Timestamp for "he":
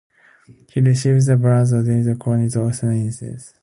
0.73-0.81